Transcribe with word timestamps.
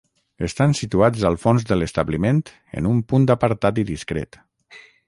Estan 0.45 0.71
situats 0.79 1.25
al 1.31 1.37
fons 1.43 1.67
de 1.73 1.77
l'establiment 1.79 2.43
en 2.81 2.91
un 2.95 3.07
punt 3.13 3.31
apartat 3.39 3.83
i 3.85 3.89
discret. 3.93 4.43